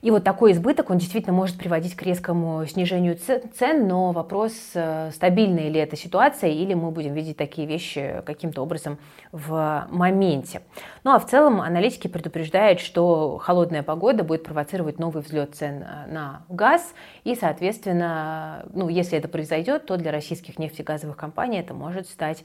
И 0.00 0.10
вот 0.10 0.24
такой 0.24 0.52
избыток, 0.52 0.90
он 0.90 0.98
действительно 0.98 1.34
может 1.34 1.58
приводить 1.58 1.96
к 1.96 2.02
резкому 2.02 2.64
снижению 2.66 3.16
цен, 3.16 3.88
но 3.88 4.12
вопрос, 4.12 4.52
э, 4.74 5.10
стабильная 5.12 5.68
ли 5.68 5.80
эта 5.80 5.96
ситуация, 5.96 6.50
или 6.50 6.74
мы 6.74 6.90
будем 6.90 7.14
видеть 7.14 7.36
такие 7.36 7.66
вещи 7.66 8.22
каким-то 8.24 8.62
образом 8.62 8.98
в 9.32 9.86
моменте. 9.90 10.62
Ну 11.04 11.12
а 11.12 11.18
в 11.18 11.26
целом 11.26 11.60
аналитики 11.60 12.06
предупреждают, 12.06 12.80
что 12.80 13.38
холодная 13.38 13.82
погода 13.82 14.22
будет 14.22 14.44
провоцировать 14.44 14.98
новый 14.98 15.22
взлет 15.22 15.54
цен 15.56 15.82
э, 15.82 16.12
на 16.12 16.42
газ, 16.48 16.94
и, 17.24 17.34
соответственно, 17.34 18.66
ну, 18.72 18.88
если 18.88 19.18
это 19.18 19.28
произойдет, 19.28 19.86
то 19.86 19.96
для 19.96 20.12
российских 20.12 20.58
нефтегазовых 20.58 21.16
компаний 21.16 21.58
это 21.58 21.74
может 21.74 22.08
стать 22.08 22.44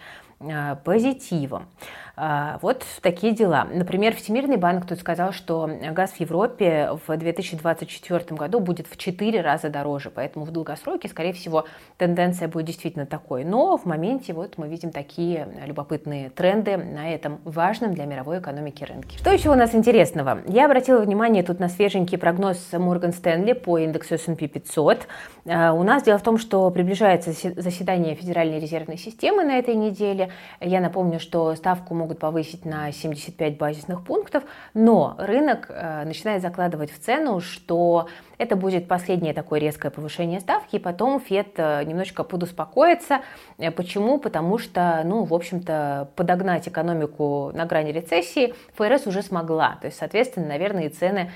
позитивом. 0.84 1.68
Вот 2.16 2.86
такие 3.02 3.34
дела. 3.34 3.68
Например, 3.74 4.16
Всемирный 4.16 4.58
банк 4.58 4.86
тут 4.86 5.00
сказал, 5.00 5.32
что 5.32 5.68
газ 5.92 6.12
в 6.12 6.20
Европе 6.20 6.92
в 7.08 7.18
2000 7.18 7.54
2024 7.64 8.38
году 8.38 8.60
будет 8.60 8.88
в 8.88 8.98
4 8.98 9.42
раза 9.42 9.70
дороже, 9.70 10.10
поэтому 10.10 10.46
в 10.46 10.52
долгосроке, 10.52 11.08
скорее 11.08 11.34
всего, 11.34 11.66
тенденция 11.98 12.48
будет 12.48 12.66
действительно 12.66 13.06
такой. 13.06 13.44
Но 13.44 13.78
в 13.78 13.86
моменте 13.86 14.34
вот 14.34 14.58
мы 14.58 14.68
видим 14.68 14.92
такие 14.92 15.48
любопытные 15.66 16.30
тренды 16.30 16.78
на 16.78 17.14
этом 17.14 17.40
важном 17.44 17.94
для 17.94 18.06
мировой 18.06 18.40
экономики 18.40 18.84
рынке. 18.84 19.18
Что 19.18 19.32
еще 19.32 19.50
у 19.50 19.56
нас 19.56 19.74
интересного? 19.76 20.40
Я 20.48 20.66
обратила 20.66 21.00
внимание 21.00 21.44
тут 21.44 21.60
на 21.60 21.70
свеженький 21.70 22.18
прогноз 22.18 22.58
Morgan 22.72 23.14
Stanley 23.14 23.56
по 23.56 23.78
индексу 23.78 24.16
S&P 24.16 24.48
500. 24.48 25.08
Э, 25.46 25.72
у 25.72 25.84
нас 25.84 26.04
дело 26.04 26.18
в 26.18 26.24
том, 26.24 26.38
что 26.38 26.70
приближается 26.72 27.32
заседание 27.32 28.16
Федеральной 28.16 28.60
резервной 28.60 28.98
системы 28.98 29.44
на 29.44 29.58
этой 29.58 29.76
неделе. 29.76 30.30
Я 30.60 30.80
напомню, 30.80 31.20
что 31.20 31.56
ставку 31.56 31.94
могут 31.94 32.20
повысить 32.20 32.66
на 32.66 32.92
75 32.92 33.58
базисных 33.58 34.04
пунктов, 34.04 34.44
но 34.74 35.16
рынок 35.18 35.68
э, 35.70 36.04
начинает 36.06 36.42
закладывать 36.42 36.92
в 36.92 37.00
цену 37.00 37.40
что 37.40 38.08
это 38.38 38.56
будет 38.56 38.88
последнее 38.88 39.34
такое 39.34 39.60
резкое 39.60 39.90
повышение 39.90 40.40
ставки, 40.40 40.76
и 40.76 40.80
потом 40.80 41.20
Фед 41.20 41.54
э, 41.58 41.84
немножечко 41.84 42.24
подуспокоится. 42.24 43.22
Э, 43.58 43.72
почему? 43.72 44.18
Потому 44.18 44.58
что, 44.58 45.02
ну, 45.06 45.24
в 45.24 45.34
общем-то, 45.34 46.10
подогнать 46.16 46.68
экономику 46.68 47.52
на 47.54 47.66
грани 47.66 47.92
рецессии 47.92 48.54
ФРС 48.76 49.08
уже 49.08 49.22
смогла. 49.22 49.78
То 49.82 49.88
есть, 49.88 49.98
соответственно, 49.98 50.48
наверное, 50.48 50.86
и 50.86 50.90
цены 50.90 51.32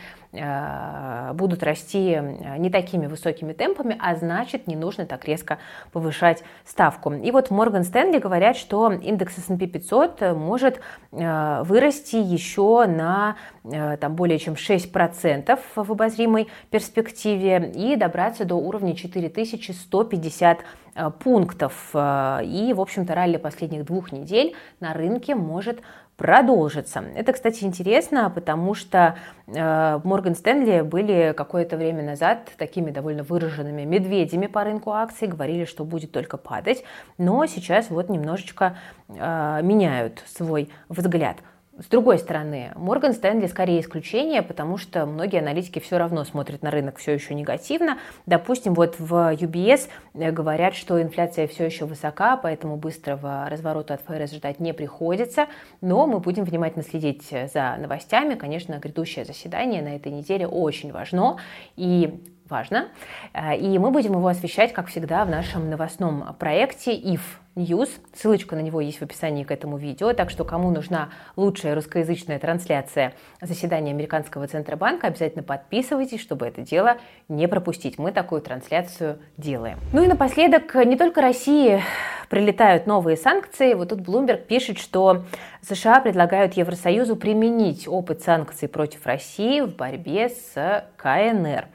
будут 1.34 1.63
расти 1.63 2.20
не 2.58 2.70
такими 2.70 3.08
высокими 3.08 3.53
темпами, 3.53 3.98
а 4.00 4.15
значит, 4.15 4.67
не 4.67 4.75
нужно 4.75 5.06
так 5.06 5.25
резко 5.25 5.58
повышать 5.91 6.44
ставку. 6.65 7.12
И 7.13 7.32
вот 7.32 7.50
Морган 7.50 7.84
Стэнли 7.84 8.20
говорят, 8.20 8.58
что 8.58 8.91
индекс 8.91 9.38
S&P 9.38 9.67
500 9.67 10.22
может 10.36 10.79
вырасти 11.12 12.17
еще 12.17 12.86
на 12.86 13.36
там, 13.63 14.15
более 14.15 14.39
чем 14.39 14.53
6% 14.53 15.60
в 15.75 15.91
обозримой 15.91 16.48
перспективе 16.70 17.72
и 17.75 17.96
добраться 17.96 18.46
до 18.46 18.56
уровня 18.56 18.96
4150 18.96 20.60
э, 20.96 21.12
пунктов. 21.12 21.89
Э, 21.94 22.39
и, 22.44 22.74
в 22.74 22.82
общем-то, 22.82 23.13
ралли 23.13 23.38
последних 23.38 23.86
двух 23.86 24.12
недель 24.12 24.56
на 24.79 24.94
рынке 24.94 25.36
может 25.36 25.82
продолжится. 26.17 27.03
Это, 27.15 27.31
кстати, 27.31 27.63
интересно, 27.63 28.29
потому 28.29 28.74
что 28.74 29.15
Морган 29.45 30.36
Стэнли 30.36 30.81
были 30.81 31.33
какое-то 31.38 31.77
время 31.77 32.03
назад 32.03 32.50
такими 32.57 32.91
довольно 32.91 33.24
выраженными 33.24 33.83
медведями 33.83 34.47
по 34.47 34.63
рынку 34.63 34.91
акций, 34.91 35.27
говорили, 35.27 35.65
что 35.65 35.86
будет 35.86 36.12
только 36.12 36.38
падать, 36.38 36.83
но 37.17 37.45
сейчас 37.45 37.89
вот 37.89 38.09
немножечко 38.09 38.77
меняют 39.07 40.24
свой 40.27 40.69
взгляд. 40.89 41.38
С 41.79 41.86
другой 41.86 42.17
стороны, 42.17 42.72
Морган 42.75 43.13
Стэнли 43.13 43.46
скорее 43.46 43.81
исключение, 43.81 44.41
потому 44.41 44.77
что 44.77 45.05
многие 45.05 45.41
аналитики 45.41 45.77
все 45.77 46.00
равно 46.00 46.24
смотрят 46.24 46.63
на 46.63 46.72
рынок 46.72 46.98
все 46.98 47.12
еще 47.13 47.36
негативно. 47.36 48.00
Допустим, 48.25 48.74
вот 48.74 48.96
в 48.98 49.13
UBS 49.13 49.88
э, 50.15 50.31
говорят, 50.31 50.74
что 50.74 51.00
инфляция 51.00 51.48
все 51.48 51.65
еще 51.65 51.86
высока, 51.86 52.36
поэтому 52.36 52.77
быстрого 52.77 53.48
разворота 53.48 53.93
от 53.93 54.01
ФРС 54.01 54.31
ждать 54.31 54.60
не 54.60 54.74
приходится. 54.74 55.46
Но 55.81 56.07
мы 56.07 56.19
будем 56.19 56.46
внимательно 56.46 56.84
следить 56.84 57.29
за 57.29 57.77
новостями. 57.77 58.34
Конечно, 58.34 58.79
грядущее 58.79 59.24
заседание 59.24 59.84
на 59.84 59.96
этой 59.96 60.12
неделе 60.12 60.48
очень 60.48 60.91
важно. 60.91 61.38
И 61.75 62.24
важно. 62.49 62.89
Э, 63.33 63.55
и 63.55 63.77
мы 63.79 63.91
будем 63.91 64.13
его 64.13 64.27
освещать, 64.27 64.73
как 64.73 64.87
всегда, 64.87 65.25
в 65.25 65.29
нашем 65.29 65.69
новостном 65.69 66.35
проекте 66.39 66.97
IF 66.97 67.21
News. 67.55 67.89
Ссылочка 68.13 68.55
на 68.55 68.61
него 68.61 68.81
есть 68.81 68.99
в 68.99 69.01
описании 69.01 69.43
к 69.43 69.51
этому 69.51 69.77
видео, 69.77 70.13
так 70.13 70.29
что 70.29 70.45
кому 70.45 70.69
нужна 70.69 71.09
лучшая 71.35 71.75
русскоязычная 71.75 72.39
трансляция 72.39 73.13
заседания 73.41 73.91
Американского 73.91 74.47
Центробанка, 74.47 75.07
обязательно 75.07 75.43
подписывайтесь, 75.43 76.21
чтобы 76.21 76.45
это 76.45 76.61
дело 76.61 76.97
не 77.27 77.47
пропустить. 77.47 77.97
Мы 77.97 78.11
такую 78.11 78.41
трансляцию 78.41 79.19
делаем. 79.37 79.79
Ну 79.91 80.03
и 80.03 80.07
напоследок, 80.07 80.75
не 80.75 80.97
только 80.97 81.21
России 81.21 81.81
прилетают 82.29 82.87
новые 82.87 83.17
санкции. 83.17 83.73
Вот 83.73 83.89
тут 83.89 83.99
Bloomberg 83.99 84.45
пишет, 84.45 84.77
что 84.77 85.23
США 85.61 85.99
предлагают 86.01 86.53
Евросоюзу 86.53 87.15
применить 87.15 87.87
опыт 87.87 88.21
санкций 88.21 88.67
против 88.67 89.05
России 89.05 89.61
в 89.61 89.75
борьбе 89.75 90.29
с 90.29 90.85
КНР. 90.97 91.67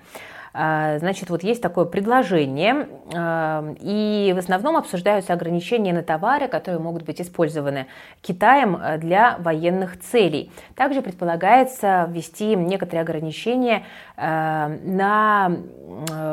А, 0.55 0.99
значит, 0.99 1.31
вот 1.31 1.43
есть 1.43 1.63
такое 1.63 1.87
предложение, 1.87 2.89
а, 3.15 3.75
и 3.81 4.33
в 4.35 4.39
основном 4.39 4.77
обсуждаются 4.77 5.33
ограничения 5.33 5.93
на 5.93 6.03
товары, 6.03 6.49
которые 6.49 6.81
могут 6.81 7.05
быть 7.05 7.21
использованы 7.21 7.87
Китаем 8.21 8.77
а, 8.81 8.99
для 8.99 9.39
военных 9.39 9.99
целей. 10.01 10.51
Также 10.77 11.01
предполагается 11.01 12.09
ввести 12.11 12.55
некоторые 12.55 13.03
ограничения 13.03 13.85
на 14.17 15.51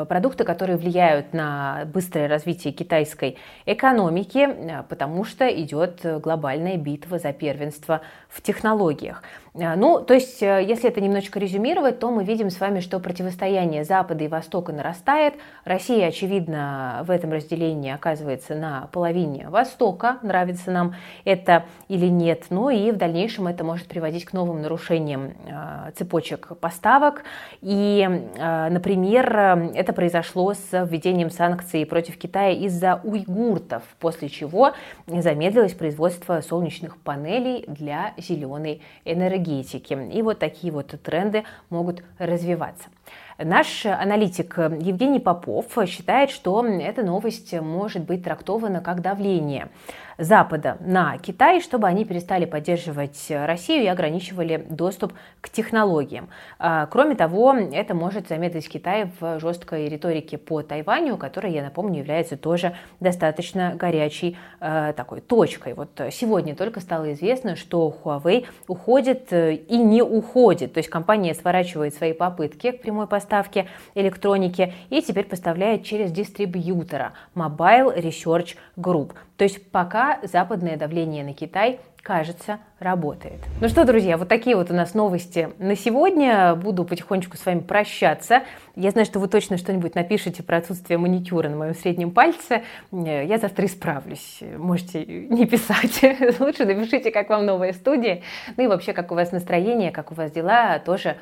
продукты, 0.08 0.44
которые 0.44 0.76
влияют 0.76 1.32
на 1.32 1.82
быстрое 1.86 2.28
развитие 2.28 2.72
китайской 2.72 3.38
экономики, 3.66 4.48
потому 4.88 5.24
что 5.24 5.48
идет 5.48 6.00
глобальная 6.20 6.76
битва 6.76 7.18
за 7.18 7.32
первенство 7.32 8.02
в 8.28 8.42
технологиях. 8.42 9.22
Ну, 9.52 10.00
то 10.00 10.14
есть, 10.14 10.42
если 10.42 10.88
это 10.88 11.00
немножечко 11.00 11.40
резюмировать, 11.40 11.98
то 11.98 12.10
мы 12.12 12.22
видим 12.22 12.50
с 12.50 12.60
вами, 12.60 12.78
что 12.78 13.00
противостояние 13.00 13.82
Запада 13.82 14.22
и 14.22 14.28
Востока 14.28 14.72
нарастает. 14.72 15.34
Россия, 15.64 16.06
очевидно, 16.06 17.02
в 17.04 17.10
этом 17.10 17.32
разделении 17.32 17.92
оказывается 17.92 18.54
на 18.54 18.88
половине 18.92 19.48
Востока, 19.48 20.18
нравится 20.22 20.70
нам 20.70 20.94
это 21.24 21.64
или 21.88 22.06
нет. 22.06 22.44
Ну 22.50 22.70
и 22.70 22.92
в 22.92 22.96
дальнейшем 22.96 23.48
это 23.48 23.64
может 23.64 23.88
приводить 23.88 24.24
к 24.24 24.32
новым 24.32 24.62
нарушениям 24.62 25.32
э, 25.46 25.90
цепочек 25.96 26.56
поставок. 26.60 27.24
И, 27.60 28.06
э, 28.08 28.68
например, 28.70 29.36
это 29.74 29.92
произошло 29.92 30.54
с 30.54 30.70
введением 30.72 31.30
санкций 31.30 31.84
против 31.86 32.18
Китая 32.18 32.52
из-за 32.52 33.00
уйгуртов, 33.02 33.82
после 33.98 34.28
чего 34.28 34.74
замедлилось 35.08 35.72
производство 35.72 36.40
солнечных 36.40 36.98
панелей 36.98 37.64
для 37.66 38.14
зеленой 38.16 38.82
энергетики. 39.40 39.94
И 40.12 40.22
вот 40.22 40.38
такие 40.38 40.72
вот 40.72 40.94
тренды 41.02 41.44
могут 41.68 42.02
развиваться. 42.18 42.88
Наш 43.38 43.86
аналитик 43.86 44.58
Евгений 44.58 45.20
Попов 45.20 45.66
считает, 45.86 46.30
что 46.30 46.64
эта 46.64 47.02
новость 47.02 47.52
может 47.58 48.04
быть 48.04 48.22
трактована 48.22 48.80
как 48.80 49.00
давление 49.00 49.70
Запада 50.20 50.76
на 50.80 51.16
Китай, 51.16 51.62
чтобы 51.62 51.88
они 51.88 52.04
перестали 52.04 52.44
поддерживать 52.44 53.26
Россию 53.30 53.84
и 53.84 53.86
ограничивали 53.86 54.66
доступ 54.68 55.14
к 55.40 55.48
технологиям. 55.48 56.28
А, 56.58 56.86
кроме 56.86 57.14
того, 57.14 57.54
это 57.54 57.94
может 57.94 58.28
замедлить 58.28 58.68
Китай 58.68 59.10
в 59.18 59.40
жесткой 59.40 59.88
риторике 59.88 60.36
по 60.36 60.62
Тайваню, 60.62 61.16
которая, 61.16 61.52
я 61.52 61.62
напомню, 61.62 62.00
является 62.00 62.36
тоже 62.36 62.76
достаточно 63.00 63.74
горячей 63.74 64.36
а, 64.60 64.92
такой 64.92 65.22
точкой. 65.22 65.72
Вот 65.72 65.98
сегодня 66.12 66.54
только 66.54 66.80
стало 66.80 67.14
известно, 67.14 67.56
что 67.56 67.94
Huawei 68.04 68.46
уходит 68.68 69.32
э, 69.32 69.54
и 69.54 69.78
не 69.78 70.02
уходит. 70.02 70.74
То 70.74 70.78
есть 70.78 70.90
компания 70.90 71.34
сворачивает 71.34 71.94
свои 71.94 72.12
попытки 72.12 72.72
к 72.72 72.82
прямой 73.00 73.06
поставке 73.06 73.66
электроники 73.94 74.74
и 74.90 75.00
теперь 75.00 75.24
поставляет 75.24 75.84
через 75.84 76.12
дистрибьютора 76.12 77.12
Mobile 77.34 77.96
Research 77.96 78.56
Group. 78.76 79.12
То 79.36 79.44
есть 79.44 79.70
пока 79.70 80.18
западное 80.22 80.76
давление 80.76 81.24
на 81.24 81.32
Китай 81.32 81.80
кажется, 82.02 82.58
работает. 82.78 83.40
Ну 83.60 83.68
что, 83.68 83.84
друзья, 83.84 84.16
вот 84.16 84.28
такие 84.28 84.56
вот 84.56 84.70
у 84.70 84.74
нас 84.74 84.94
новости 84.94 85.50
на 85.58 85.76
сегодня. 85.76 86.54
Буду 86.54 86.84
потихонечку 86.84 87.36
с 87.36 87.44
вами 87.44 87.60
прощаться. 87.60 88.42
Я 88.74 88.90
знаю, 88.90 89.04
что 89.04 89.18
вы 89.18 89.28
точно 89.28 89.58
что-нибудь 89.58 89.94
напишите 89.94 90.42
про 90.42 90.58
отсутствие 90.58 90.98
маникюра 90.98 91.48
на 91.48 91.56
моем 91.56 91.74
среднем 91.74 92.10
пальце. 92.10 92.62
Я 92.90 93.38
завтра 93.38 93.66
исправлюсь. 93.66 94.40
Можете 94.56 95.04
не 95.04 95.44
писать. 95.46 96.02
Лучше 96.40 96.64
напишите, 96.64 97.10
как 97.10 97.28
вам 97.28 97.44
новая 97.44 97.72
студия. 97.74 98.22
Ну 98.56 98.64
и 98.64 98.66
вообще, 98.66 98.92
как 98.92 99.12
у 99.12 99.14
вас 99.14 99.32
настроение, 99.32 99.90
как 99.90 100.10
у 100.10 100.14
вас 100.14 100.30
дела, 100.30 100.78
тоже 100.78 101.10
э, 101.10 101.14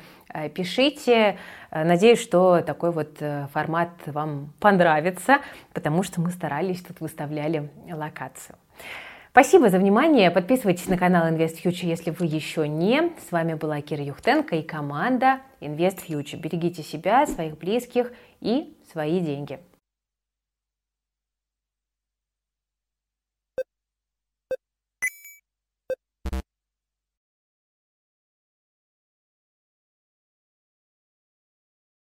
пишите. 0.53 1.37
Надеюсь, 1.71 2.21
что 2.21 2.61
такой 2.61 2.91
вот 2.91 3.17
э, 3.19 3.47
формат 3.53 3.89
вам 4.05 4.53
понравится, 4.59 5.39
потому 5.73 6.03
что 6.03 6.21
мы 6.21 6.31
старались, 6.31 6.81
тут 6.81 6.99
выставляли 6.99 7.69
локацию. 7.91 8.55
Спасибо 9.31 9.69
за 9.69 9.77
внимание. 9.77 10.31
Подписывайтесь 10.31 10.87
на 10.87 10.97
канал 10.97 11.31
Invest 11.31 11.63
Future, 11.63 11.85
если 11.85 12.09
вы 12.09 12.25
еще 12.25 12.67
не. 12.67 13.11
С 13.27 13.31
вами 13.31 13.53
была 13.53 13.79
Кира 13.81 14.03
Юхтенко 14.03 14.55
и 14.55 14.63
команда 14.63 15.41
Invest 15.61 16.07
Future. 16.07 16.37
Берегите 16.37 16.81
себя, 16.81 17.27
своих 17.27 17.57
близких 17.57 18.11
и 18.41 18.75
свои 18.91 19.19
деньги. 19.19 19.59